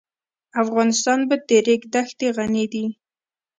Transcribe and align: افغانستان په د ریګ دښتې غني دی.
افغانستان 0.63 1.19
په 1.29 1.35
د 1.47 1.49
ریګ 1.67 1.81
دښتې 1.93 2.27
غني 2.37 2.65
دی. 2.73 2.85